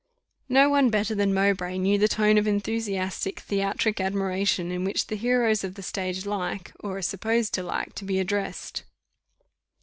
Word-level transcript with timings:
No 0.49 0.67
one 0.67 0.89
better 0.89 1.13
than 1.13 1.31
Mowbray 1.31 1.77
knew 1.77 1.99
the 1.99 2.07
tone 2.07 2.39
of 2.39 2.47
enthusiastic 2.47 3.39
theatric 3.41 4.01
admiration 4.01 4.71
in 4.71 4.83
which 4.83 5.05
the 5.05 5.15
heroes 5.15 5.63
of 5.63 5.75
the 5.75 5.83
stage 5.83 6.25
like, 6.25 6.73
or 6.79 6.97
are 6.97 7.01
supposed 7.03 7.53
to 7.53 7.61
like, 7.61 7.93
to 7.93 8.03
be 8.05 8.17
addressed. 8.17 8.81